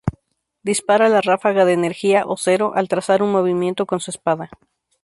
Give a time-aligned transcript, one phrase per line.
[0.63, 4.49] Dispara la ráfaga de energía o "Cero" al trazar un movimiento con su espada.